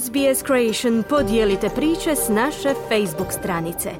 SBS 0.00 0.44
Creation 0.46 1.02
podijelite 1.08 1.68
priče 1.68 2.16
s 2.16 2.28
naše 2.28 2.74
Facebook 2.88 3.32
stranice. 3.32 3.90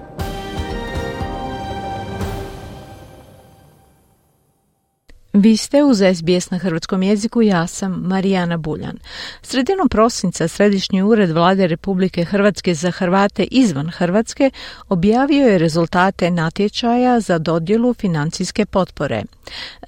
Vi 5.33 5.57
ste 5.57 5.83
uz 5.83 6.03
SBS 6.15 6.51
na 6.51 6.59
hrvatskom 6.59 7.03
jeziku, 7.03 7.43
ja 7.43 7.67
sam 7.67 7.93
Marijana 7.93 8.57
Buljan. 8.57 8.99
Sredinom 9.43 9.89
prosinca 9.89 10.49
Središnji 10.49 11.03
ured 11.03 11.31
Vlade 11.31 11.67
Republike 11.67 12.25
Hrvatske 12.25 12.75
za 12.75 12.91
Hrvate 12.91 13.45
izvan 13.45 13.91
Hrvatske 13.91 14.51
objavio 14.89 15.47
je 15.47 15.59
rezultate 15.59 16.31
natječaja 16.31 17.21
za 17.21 17.39
dodjelu 17.39 17.95
financijske 17.95 18.67
potpore. 18.67 19.23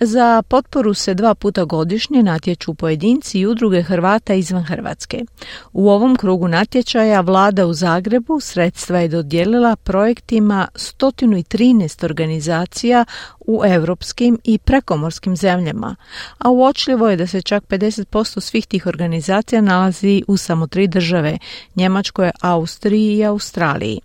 Za 0.00 0.42
potporu 0.48 0.94
se 0.94 1.14
dva 1.14 1.34
puta 1.34 1.64
godišnje 1.64 2.22
natječu 2.22 2.74
pojedinci 2.74 3.38
i 3.38 3.46
udruge 3.46 3.82
Hrvata 3.82 4.34
izvan 4.34 4.64
Hrvatske. 4.64 5.24
U 5.72 5.90
ovom 5.90 6.16
krugu 6.16 6.48
natječaja 6.48 7.20
vlada 7.20 7.66
u 7.66 7.72
Zagrebu 7.72 8.40
sredstva 8.40 8.98
je 8.98 9.08
dodijelila 9.08 9.76
projektima 9.76 10.68
113 10.74 12.04
organizacija 12.04 13.04
u 13.40 13.62
europskim 13.64 14.38
i 14.44 14.58
prekomorskim 14.58 15.36
zemljama, 15.36 15.96
a 16.38 16.50
uočljivo 16.50 17.10
je 17.10 17.16
da 17.16 17.26
se 17.26 17.42
čak 17.42 17.64
50% 17.64 18.40
svih 18.40 18.66
tih 18.66 18.86
organizacija 18.86 19.60
nalazi 19.60 20.22
u 20.28 20.36
samo 20.36 20.66
tri 20.66 20.88
države, 20.88 21.38
Njemačkoj, 21.74 22.30
Austriji 22.40 23.18
i 23.18 23.24
Australiji. 23.24 24.00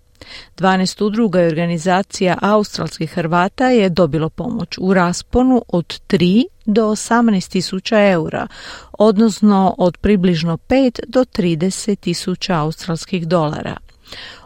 12 0.56 1.04
udruga 1.04 1.42
i 1.42 1.46
organizacija 1.46 2.38
australskih 2.42 3.10
Hrvata 3.10 3.68
je 3.68 3.88
dobilo 3.88 4.28
pomoć 4.28 4.78
u 4.78 4.94
rasponu 4.94 5.62
od 5.68 6.00
3 6.08 6.44
do 6.66 6.82
18 6.86 7.52
tisuća 7.52 8.08
eura, 8.08 8.46
odnosno 8.92 9.74
od 9.78 9.96
približno 9.96 10.56
5 10.56 11.00
do 11.08 11.20
30 11.20 11.96
tisuća 11.96 12.54
australskih 12.54 13.28
dolara. 13.28 13.76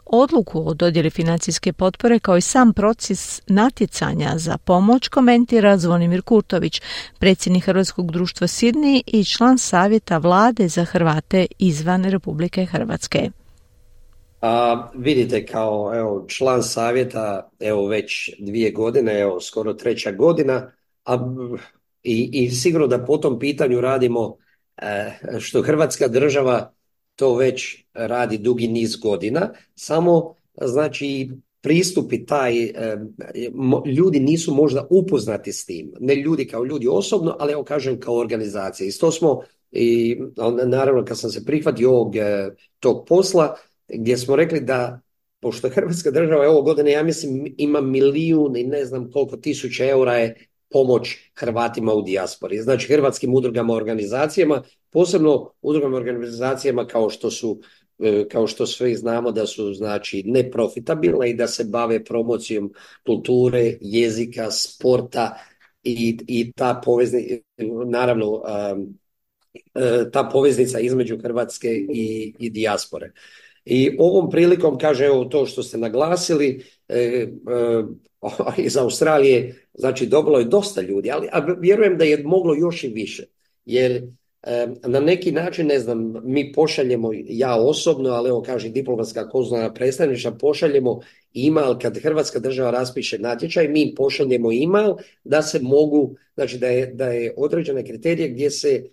Odluku 0.06 0.69
o 0.69 0.75
dodjeli 0.75 1.11
financijske 1.11 1.72
potpore 1.72 2.19
kao 2.19 2.36
i 2.36 2.41
sam 2.41 2.72
proces 2.72 3.42
natjecanja 3.47 4.33
za 4.36 4.59
pomoć 4.59 5.09
komentira 5.09 5.78
Zvonimir 5.78 6.22
Kurtović, 6.22 6.83
predsjednik 7.19 7.64
Hrvatskog 7.64 8.12
društva 8.12 8.47
Sidni 8.47 9.03
i 9.06 9.25
član 9.25 9.59
savjeta 9.59 10.19
vlade 10.19 10.69
za 10.69 10.84
Hrvate 10.84 11.47
izvan 11.59 12.05
Republike 12.05 12.66
Hrvatske. 12.66 13.31
A, 14.47 14.91
vidite 14.95 15.47
kao 15.47 15.92
evo, 15.95 16.25
član 16.28 16.62
savjeta 16.62 17.50
evo 17.61 17.87
već 17.87 18.31
dvije 18.39 18.70
godine, 18.70 19.20
evo 19.20 19.41
skoro 19.41 19.75
treća 19.75 20.12
godina, 20.12 20.73
a, 21.05 21.34
i, 22.03 22.31
i 22.33 22.50
sigurno 22.50 22.87
da 22.87 23.05
po 23.05 23.17
tom 23.17 23.39
pitanju 23.39 23.81
radimo 23.81 24.37
e, 24.77 25.12
što 25.41 25.62
Hrvatska 25.62 26.09
država 26.09 26.72
to 27.17 27.37
već 27.37 27.84
radi 27.95 28.39
dugi 28.39 28.69
niz 28.69 28.97
godina, 28.97 29.53
samo 29.75 30.34
znači 30.61 31.31
pristupi 31.61 32.27
taj, 32.27 32.65
e, 32.65 32.97
ljudi 33.97 34.20
nisu 34.20 34.55
možda 34.55 34.87
upoznati 34.91 35.53
s 35.53 35.67
tim, 35.67 35.92
ne 36.00 36.15
ljudi 36.17 36.47
kao 36.47 36.65
ljudi 36.65 36.89
osobno, 36.89 37.37
ali 37.39 37.53
evo 37.53 37.65
kažem 37.65 38.00
kao 38.00 38.19
organizacija. 38.19 38.89
I 38.89 38.92
to 38.92 39.11
smo, 39.11 39.41
i 39.72 40.19
naravno 40.67 41.05
kad 41.05 41.19
sam 41.19 41.31
se 41.31 41.45
prihvatio 41.45 41.91
ovog 41.91 42.17
e, 42.17 42.50
tog 42.81 43.06
posla, 43.09 43.56
gdje 43.88 44.16
smo 44.16 44.36
rekli 44.36 44.60
da 44.60 45.00
pošto 45.40 45.68
Hrvatska 45.68 46.10
država 46.10 46.48
ovo 46.48 46.62
godine, 46.62 46.92
ja 46.92 47.02
mislim, 47.02 47.54
ima 47.58 47.80
milijun 47.80 48.56
i 48.56 48.64
ne 48.64 48.84
znam 48.84 49.10
koliko 49.10 49.36
tisuća 49.36 49.84
eura 49.84 50.14
je 50.14 50.46
pomoć 50.70 51.16
Hrvatima 51.34 51.92
u 51.92 52.02
dijaspori. 52.02 52.58
Znači 52.58 52.92
hrvatskim 52.92 53.34
udrugama, 53.34 53.74
organizacijama, 53.74 54.62
posebno 54.91 55.50
udrugama, 55.62 55.96
organizacijama 55.96 56.86
kao 56.86 57.10
što 57.10 57.30
su 57.30 57.60
e, 57.98 58.28
kao 58.28 58.46
što 58.46 58.66
svi 58.66 58.94
znamo 58.94 59.32
da 59.32 59.46
su 59.46 59.74
znači 59.74 60.22
neprofitabilne 60.26 61.30
i 61.30 61.34
da 61.34 61.47
se 61.47 61.64
bave 61.64 62.04
promocijom 62.04 62.72
kulture, 63.06 63.76
jezika, 63.80 64.50
sporta 64.50 65.34
i, 65.82 66.19
i 66.26 66.53
ta 66.53 66.80
povezni, 66.84 67.42
naravno 67.86 68.42
e, 69.75 70.10
ta 70.12 70.28
poveznica 70.32 70.80
između 70.80 71.19
Hrvatske 71.19 71.69
i, 71.91 72.34
i 72.38 72.50
dijaspore. 72.50 73.12
I 73.64 73.97
ovom 73.98 74.30
prilikom, 74.30 74.78
kaže, 74.78 75.04
evo 75.04 75.25
to 75.25 75.47
što 75.47 75.62
ste 75.62 75.78
naglasili, 75.78 76.64
e, 76.88 76.98
e, 76.98 77.28
iz 78.66 78.76
Australije, 78.76 79.66
znači 79.75 80.06
dobilo 80.06 80.38
je 80.38 80.44
dosta 80.44 80.80
ljudi, 80.80 81.10
ali 81.12 81.28
vjerujem 81.60 81.98
da 81.98 82.04
je 82.04 82.22
moglo 82.24 82.54
još 82.54 82.84
i 82.84 82.88
više, 82.88 83.26
jer 83.64 84.03
e, 84.42 84.66
na 84.86 85.00
neki 85.00 85.32
način, 85.32 85.66
ne 85.66 85.78
znam, 85.78 86.14
mi 86.24 86.53
pošaljemo, 86.53 87.10
ja 87.28 87.56
osobno, 87.56 88.10
ali 88.10 88.28
evo 88.28 88.42
kaže 88.42 88.69
diplomatska 88.69 89.28
konzularna 89.28 89.74
predstavniča, 89.74 90.30
pošaljemo 90.30 91.00
email 91.34 91.78
kad 91.78 91.98
Hrvatska 92.03 92.38
država 92.38 92.70
raspiše 92.70 93.19
natječaj, 93.19 93.69
mi 93.69 93.94
pošaljemo 93.97 94.48
email 94.53 94.94
da 95.24 95.42
se 95.42 95.60
mogu, 95.62 96.16
znači 96.34 96.58
da 96.58 96.66
je, 96.66 96.86
da 96.86 97.06
je 97.06 97.34
određene 97.36 97.84
kriterije 97.84 98.28
gdje 98.28 98.50
se 98.50 98.84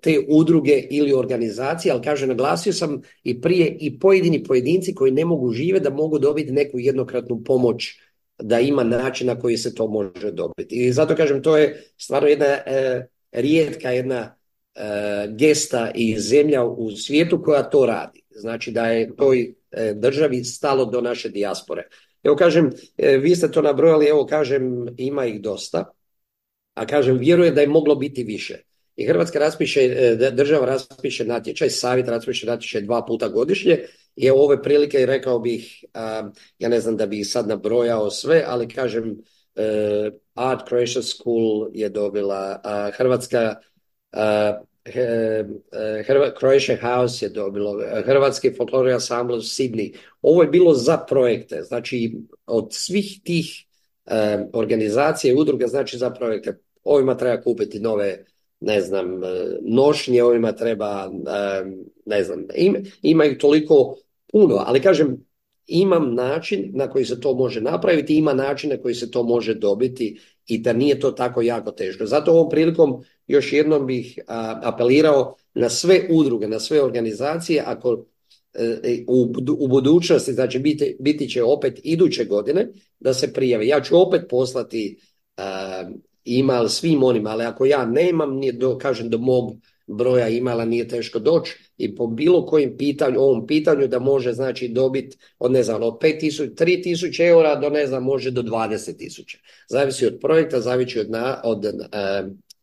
te 0.00 0.18
udruge 0.28 0.86
ili 0.90 1.12
organizacije, 1.12 1.92
ali 1.92 2.02
kaže, 2.02 2.26
naglasio 2.26 2.72
sam 2.72 3.00
i 3.24 3.40
prije 3.40 3.76
i 3.80 3.98
pojedini 3.98 4.44
pojedinci 4.44 4.94
koji 4.94 5.12
ne 5.12 5.24
mogu 5.24 5.50
žive 5.50 5.80
da 5.80 5.90
mogu 5.90 6.18
dobiti 6.18 6.52
neku 6.52 6.78
jednokratnu 6.78 7.44
pomoć 7.44 7.98
da 8.38 8.60
ima 8.60 8.84
način 8.84 9.26
na 9.26 9.38
koji 9.38 9.56
se 9.56 9.74
to 9.74 9.86
može 9.86 10.30
dobiti. 10.30 10.74
I 10.86 10.92
zato 10.92 11.16
kažem, 11.16 11.42
to 11.42 11.56
je 11.56 11.82
stvarno 11.96 12.28
jedna 12.28 12.46
e, 12.46 13.06
rijetka 13.32 13.90
jedna 13.90 14.36
e, 14.74 14.82
gesta 15.28 15.90
i 15.94 16.20
zemlja 16.20 16.64
u 16.64 16.90
svijetu 16.90 17.42
koja 17.42 17.62
to 17.62 17.86
radi. 17.86 18.22
Znači 18.30 18.70
da 18.70 18.86
je 18.86 19.16
toj 19.16 19.54
e, 19.70 19.92
državi 19.94 20.44
stalo 20.44 20.84
do 20.84 21.00
naše 21.00 21.28
dijaspore. 21.28 21.88
Evo 22.22 22.36
kažem, 22.36 22.70
e, 22.96 23.16
vi 23.16 23.36
ste 23.36 23.50
to 23.50 23.62
nabrojali, 23.62 24.06
evo 24.06 24.26
kažem, 24.26 24.86
ima 24.96 25.26
ih 25.26 25.40
dosta, 25.40 25.84
a 26.74 26.86
kažem, 26.86 27.18
vjerujem 27.18 27.54
da 27.54 27.60
je 27.60 27.68
moglo 27.68 27.94
biti 27.94 28.24
više 28.24 28.71
i 28.96 29.06
Hrvatska 29.06 29.38
raspiše, 29.38 29.80
e, 29.80 30.30
država 30.30 30.66
raspiše 30.66 31.24
natječaj, 31.24 31.70
savjet 31.70 32.08
raspiše 32.08 32.46
natječaj 32.46 32.80
dva 32.80 33.04
puta 33.06 33.28
godišnje 33.28 33.78
i 34.16 34.30
ove 34.30 34.62
prilike 34.62 35.06
rekao 35.06 35.38
bih, 35.38 35.84
ja 36.58 36.68
ne 36.68 36.80
znam 36.80 36.96
da 36.96 37.06
bih 37.06 37.26
sad 37.28 37.48
nabrojao 37.48 38.10
sve, 38.10 38.44
ali 38.46 38.68
kažem 38.68 39.16
e, 39.54 40.10
Art 40.34 40.68
Croatia 40.68 41.02
School 41.02 41.70
je 41.72 41.88
dobila, 41.88 42.60
Hrvatska 42.96 43.54
Croatia 46.38 46.76
House 46.80 47.26
je 47.26 47.28
dobilo, 47.28 47.80
Hrvatski 48.04 48.52
folklorni 48.52 48.92
ansambl 48.92 49.34
Sydney. 49.34 49.96
Ovo 50.22 50.42
je 50.42 50.48
bilo 50.48 50.74
za 50.74 50.96
projekte, 50.96 51.62
znači 51.62 52.16
od 52.46 52.68
svih 52.70 53.20
tih 53.24 53.66
e, 54.06 54.38
organizacija 54.52 55.32
i 55.32 55.36
udruga, 55.36 55.66
znači 55.66 55.98
za 55.98 56.10
projekte. 56.10 56.58
Ovima 56.84 57.16
treba 57.16 57.42
kupiti 57.42 57.80
nove 57.80 58.24
ne 58.62 58.80
znam, 58.80 59.24
e, 59.24 59.28
nošnje 59.62 60.22
ovima 60.22 60.52
treba, 60.52 61.10
e, 61.26 61.64
ne 62.06 62.24
znam, 62.24 62.46
ima, 63.02 63.24
ih 63.24 63.38
toliko 63.38 63.96
puno, 64.32 64.62
ali 64.66 64.80
kažem, 64.80 65.24
imam 65.66 66.14
način 66.14 66.70
na 66.74 66.90
koji 66.90 67.04
se 67.04 67.20
to 67.20 67.34
može 67.34 67.60
napraviti, 67.60 68.16
ima 68.16 68.34
način 68.34 68.70
na 68.70 68.76
koji 68.76 68.94
se 68.94 69.10
to 69.10 69.22
može 69.22 69.54
dobiti 69.54 70.20
i 70.46 70.58
da 70.58 70.72
nije 70.72 71.00
to 71.00 71.10
tako 71.10 71.42
jako 71.42 71.70
teško. 71.70 72.06
Zato 72.06 72.32
ovom 72.32 72.50
prilikom 72.50 73.02
još 73.26 73.52
jednom 73.52 73.86
bih 73.86 74.18
apelirao 74.62 75.36
na 75.54 75.68
sve 75.68 76.08
udruge, 76.10 76.48
na 76.48 76.60
sve 76.60 76.82
organizacije, 76.82 77.62
ako 77.66 78.04
e, 78.54 79.04
u, 79.08 79.32
u 79.58 79.68
budućnosti, 79.68 80.32
znači 80.32 80.58
biti, 80.58 80.96
biti 81.00 81.28
će 81.28 81.42
opet 81.42 81.80
iduće 81.82 82.24
godine 82.24 82.68
da 83.00 83.14
se 83.14 83.32
prijave. 83.32 83.66
Ja 83.66 83.80
ću 83.80 84.00
opet 84.00 84.22
poslati 84.28 84.98
email 86.26 86.68
svim 86.68 87.02
onima, 87.02 87.30
ali 87.30 87.44
ako 87.44 87.66
ja 87.66 87.86
nemam, 87.86 88.36
nije 88.36 88.52
do, 88.52 88.78
kažem 88.78 89.10
do 89.10 89.18
mog 89.18 89.56
broja 89.86 90.28
imala 90.28 90.64
nije 90.64 90.88
teško 90.88 91.18
doći 91.18 91.52
i 91.78 91.94
po 91.94 92.06
bilo 92.06 92.46
kojem 92.46 92.76
pitanju, 92.76 93.20
ovom 93.20 93.46
pitanju 93.46 93.86
da 93.86 93.98
može 93.98 94.32
znači 94.32 94.68
dobiti 94.68 95.16
od 95.38 95.52
ne 95.52 95.62
znam 95.62 95.82
od 95.82 95.98
5000, 96.00 96.54
3000 96.54 97.28
eura 97.28 97.54
do 97.56 97.70
ne 97.70 97.86
znam 97.86 98.02
može 98.02 98.30
do 98.30 98.42
20.000. 98.42 99.36
Zavisi 99.68 100.06
od 100.06 100.18
projekta, 100.20 100.60
zavisi 100.60 101.00
od, 101.00 101.10
na, 101.10 101.40
od, 101.44 101.66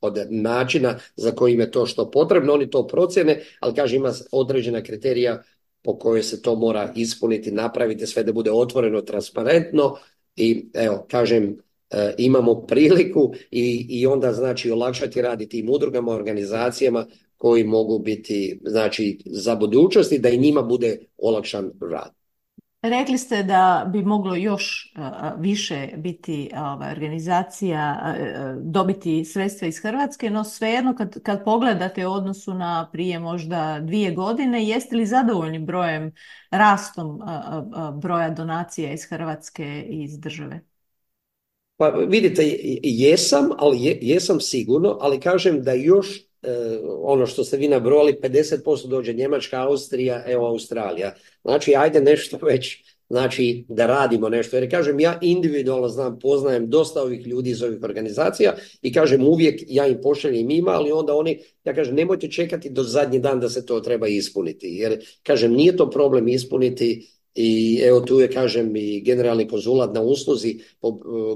od 0.01 0.17
načina 0.29 0.99
za 1.15 1.31
kojim 1.31 1.59
je 1.59 1.71
to 1.71 1.85
što 1.85 2.11
potrebno, 2.11 2.53
oni 2.53 2.69
to 2.69 2.87
procjene, 2.87 3.41
ali 3.59 3.75
kaže 3.75 3.95
ima 3.95 4.13
određena 4.31 4.83
kriterija 4.83 5.43
po 5.83 5.99
kojoj 5.99 6.23
se 6.23 6.41
to 6.41 6.55
mora 6.55 6.93
ispuniti, 6.95 7.51
napraviti 7.51 8.07
sve 8.07 8.23
da 8.23 8.31
bude 8.33 8.51
otvoreno, 8.51 9.01
transparentno 9.01 9.97
i 10.35 10.69
evo, 10.73 11.05
kažem, 11.09 11.57
E, 11.91 12.13
imamo 12.17 12.55
priliku 12.61 13.33
i, 13.51 13.85
i 13.89 14.07
onda 14.07 14.33
znači 14.33 14.71
olakšati 14.71 15.21
radi 15.21 15.49
tim 15.49 15.69
udrugama, 15.69 16.11
organizacijama 16.11 17.05
koji 17.37 17.63
mogu 17.63 17.99
biti 17.99 18.59
znači 18.65 19.19
za 19.25 19.55
budućnost 19.55 20.11
i 20.11 20.19
da 20.19 20.29
i 20.29 20.37
njima 20.37 20.61
bude 20.61 20.97
olakšan 21.17 21.71
rad. 21.91 22.11
Rekli 22.81 23.17
ste 23.17 23.43
da 23.43 23.89
bi 23.93 24.03
moglo 24.03 24.35
još 24.35 24.93
više 25.37 25.89
biti 25.97 26.49
ovaj, 26.57 26.91
organizacija 26.91 28.15
dobiti 28.61 29.25
sredstva 29.25 29.67
iz 29.67 29.79
Hrvatske, 29.79 30.29
no 30.29 30.43
svejedno 30.43 30.95
kad, 30.95 31.23
kad 31.23 31.43
pogledate 31.43 32.07
u 32.07 32.11
odnosu 32.11 32.53
na 32.53 32.89
prije 32.91 33.19
možda 33.19 33.79
dvije 33.81 34.11
godine, 34.11 34.63
jeste 34.63 34.95
li 34.95 35.05
zadovoljni 35.05 35.59
brojem, 35.59 36.11
rastom 36.51 37.19
broja 38.01 38.29
donacija 38.29 38.93
iz 38.93 39.05
Hrvatske 39.09 39.85
i 39.89 40.03
iz 40.03 40.19
države? 40.19 40.68
Pa 41.79 41.89
vidite, 41.89 42.57
jesam, 42.83 43.49
ali 43.57 43.99
jesam 44.01 44.39
sigurno, 44.39 44.97
ali 45.01 45.19
kažem 45.19 45.61
da 45.63 45.73
još 45.73 46.29
E, 46.41 46.79
ono 47.01 47.25
što 47.25 47.43
ste 47.43 47.57
vi 47.57 47.67
nabrojali, 47.67 48.17
50% 48.23 48.87
dođe 48.87 49.13
Njemačka, 49.13 49.61
Austrija, 49.61 50.23
evo 50.27 50.47
Australija. 50.47 51.13
Znači, 51.43 51.75
ajde 51.75 52.01
nešto 52.01 52.37
već, 52.41 52.83
znači 53.09 53.65
da 53.67 53.85
radimo 53.85 54.29
nešto. 54.29 54.57
Jer 54.57 54.71
kažem, 54.71 54.99
ja 54.99 55.19
individualno 55.21 55.87
znam, 55.87 56.19
poznajem 56.19 56.69
dosta 56.69 57.01
ovih 57.01 57.27
ljudi 57.27 57.49
iz 57.49 57.63
ovih 57.63 57.83
organizacija 57.83 58.55
i 58.81 58.93
kažem 58.93 59.27
uvijek 59.27 59.61
ja 59.67 59.87
im 59.87 59.97
pošaljem 60.03 60.49
ima, 60.49 60.71
ali 60.71 60.91
onda 60.91 61.15
oni, 61.15 61.39
ja 61.63 61.73
kažem, 61.73 61.95
nemojte 61.95 62.31
čekati 62.31 62.69
do 62.69 62.83
zadnji 62.83 63.19
dan 63.19 63.39
da 63.39 63.49
se 63.49 63.65
to 63.65 63.79
treba 63.79 64.07
ispuniti. 64.07 64.67
Jer, 64.67 65.05
kažem, 65.23 65.53
nije 65.53 65.77
to 65.77 65.89
problem 65.89 66.27
ispuniti 66.27 67.18
i 67.35 67.79
evo 67.83 68.01
tu 68.01 68.19
je, 68.19 68.31
kažem, 68.31 68.75
i 68.75 69.01
generalni 69.01 69.47
konzulat 69.47 69.93
na 69.93 70.01
usluzi, 70.01 70.49
e, 70.49 70.87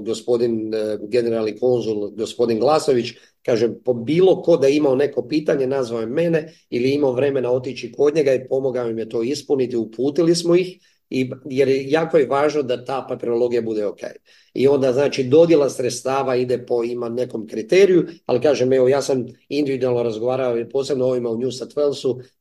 gospodin 0.04 0.74
e, 0.74 0.98
generalni 1.08 1.58
konzul, 1.58 2.10
gospodin 2.10 2.60
Glasović, 2.60 3.12
kažem, 3.42 3.78
po 3.84 3.94
bilo 3.94 4.42
ko 4.42 4.56
da 4.56 4.68
imao 4.68 4.94
neko 4.94 5.28
pitanje, 5.28 5.66
nazvao 5.66 6.00
je 6.00 6.06
mene 6.06 6.52
ili 6.70 6.90
imao 6.90 7.12
vremena 7.12 7.50
otići 7.50 7.92
kod 7.92 8.14
njega 8.14 8.34
i 8.34 8.48
pomogao 8.48 8.90
im 8.90 8.98
je 8.98 9.08
to 9.08 9.22
ispuniti, 9.22 9.76
uputili 9.76 10.34
smo 10.34 10.56
ih, 10.56 10.78
i, 11.14 11.30
jer 11.50 11.68
jako 11.70 12.18
je 12.18 12.26
važno 12.26 12.62
da 12.62 12.84
ta 12.84 13.06
papirologija 13.08 13.62
bude 13.62 13.86
ok. 13.86 14.00
I 14.54 14.68
onda 14.68 14.92
znači 14.92 15.24
dodjela 15.24 15.70
sredstava 15.70 16.36
ide 16.36 16.66
po 16.66 16.84
ima 16.84 17.08
nekom 17.08 17.46
kriteriju, 17.46 18.06
ali 18.26 18.40
kažem 18.40 18.72
evo 18.72 18.88
ja 18.88 19.02
sam 19.02 19.26
individualno 19.48 20.02
razgovarao 20.02 20.56
posebno 20.72 21.06
ovima 21.06 21.30
u 21.30 21.38
New 21.38 21.50
South 21.50 21.74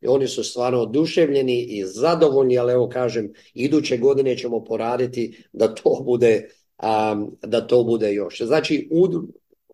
i 0.02 0.08
oni 0.08 0.28
su 0.28 0.44
stvarno 0.44 0.80
oduševljeni 0.80 1.62
i 1.62 1.86
zadovoljni, 1.86 2.58
ali 2.58 2.74
evo 2.74 2.90
kažem 2.90 3.34
iduće 3.54 3.98
godine 3.98 4.38
ćemo 4.38 4.64
poraditi 4.64 5.46
da 5.54 5.76
to 5.76 6.02
bude 6.06 6.50
da 7.42 7.68
to 7.68 7.84
bude 7.84 8.14
još. 8.14 8.42
Znači 8.42 8.90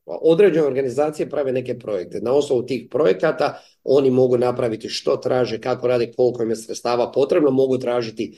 određene 0.05 0.65
organizacije 0.65 1.29
prave 1.29 1.51
neke 1.51 1.79
projekte. 1.79 2.19
Na 2.21 2.33
osnovu 2.33 2.65
tih 2.65 2.87
projekata 2.91 3.61
oni 3.83 4.11
mogu 4.11 4.37
napraviti 4.37 4.89
što 4.89 5.17
traže, 5.17 5.61
kako 5.61 5.87
rade, 5.87 6.11
koliko 6.11 6.43
im 6.43 6.49
je 6.49 6.55
sredstava 6.55 7.11
potrebno, 7.11 7.51
mogu 7.51 7.77
tražiti 7.77 8.37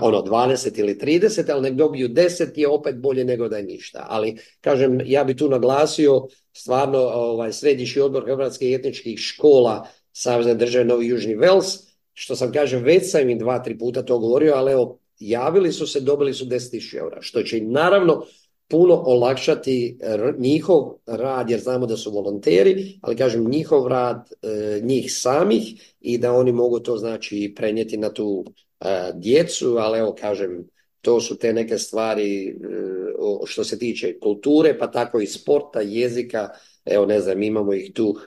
ono 0.00 0.22
20 0.22 0.78
ili 0.78 0.98
30, 0.98 1.52
ali 1.52 1.62
nek 1.62 1.74
dobiju 1.74 2.08
10 2.08 2.58
je 2.58 2.68
opet 2.68 2.96
bolje 2.96 3.24
nego 3.24 3.48
da 3.48 3.56
je 3.56 3.62
ništa. 3.62 4.06
Ali 4.08 4.36
kažem, 4.60 5.00
ja 5.04 5.24
bi 5.24 5.36
tu 5.36 5.48
naglasio 5.48 6.26
stvarno 6.52 6.98
ovaj, 6.98 7.52
središnji 7.52 8.02
odbor 8.02 8.24
hrvatskih 8.24 8.74
etničkih 8.74 9.18
škola 9.18 9.86
Savezne 10.12 10.54
države 10.54 10.84
Novi 10.84 11.06
Južni 11.06 11.34
Vels, 11.34 11.78
što 12.12 12.36
sam 12.36 12.52
kažem, 12.52 12.82
već 12.82 13.10
sam 13.10 13.30
im 13.30 13.38
dva, 13.38 13.58
tri 13.58 13.78
puta 13.78 14.02
to 14.02 14.18
govorio, 14.18 14.54
ali 14.56 14.72
evo, 14.72 14.98
javili 15.18 15.72
su 15.72 15.86
se, 15.86 16.00
dobili 16.00 16.34
su 16.34 16.44
10.000 16.44 16.98
eura, 16.98 17.18
što 17.20 17.42
će 17.42 17.58
im 17.58 17.72
naravno 17.72 18.24
puno 18.68 19.02
olakšati 19.06 19.98
njihov 20.38 20.94
rad, 21.06 21.50
jer 21.50 21.60
znamo 21.60 21.86
da 21.86 21.96
su 21.96 22.10
volonteri, 22.10 22.98
ali 23.02 23.16
kažem 23.16 23.50
njihov 23.50 23.88
rad 23.88 24.30
e, 24.42 24.80
njih 24.82 25.12
samih 25.14 25.94
i 26.00 26.18
da 26.18 26.32
oni 26.32 26.52
mogu 26.52 26.80
to 26.80 26.96
znači 26.96 27.52
prenijeti 27.56 27.96
na 27.96 28.12
tu 28.12 28.44
djecu, 29.14 29.76
ali 29.80 29.98
evo 29.98 30.14
kažem, 30.20 30.64
to 31.00 31.20
su 31.20 31.38
te 31.38 31.52
neke 31.52 31.78
stvari 31.78 32.48
e, 32.48 32.54
što 33.46 33.64
se 33.64 33.78
tiče 33.78 34.18
kulture, 34.20 34.78
pa 34.78 34.90
tako 34.90 35.20
i 35.20 35.26
sporta, 35.26 35.80
jezika, 35.80 36.48
evo 36.84 37.06
ne 37.06 37.20
znam, 37.20 37.42
imamo 37.42 37.74
ih 37.74 37.92
tu 37.94 38.18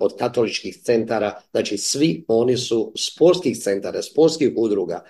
od 0.00 0.18
katoličkih 0.18 0.76
centara, 0.76 1.40
znači 1.50 1.78
svi 1.78 2.24
oni 2.28 2.56
su 2.56 2.92
sportskih 2.96 3.58
centara, 3.58 4.02
sportskih 4.02 4.52
udruga, 4.56 5.04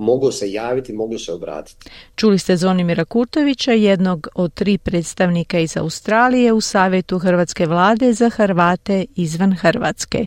mogu 0.00 0.32
se 0.32 0.52
javiti, 0.52 0.92
mogu 0.92 1.18
se 1.18 1.32
obratiti. 1.32 1.90
Čuli 2.14 2.38
ste 2.38 2.56
Zvonimira 2.56 3.04
Kurtovića, 3.04 3.72
jednog 3.72 4.28
od 4.34 4.54
tri 4.54 4.78
predstavnika 4.78 5.58
iz 5.58 5.76
Australije 5.76 6.52
u 6.52 6.60
savjetu 6.60 7.18
Hrvatske 7.18 7.66
vlade 7.66 8.12
za 8.12 8.28
Hrvate 8.28 9.04
izvan 9.16 9.54
Hrvatske. 9.54 10.26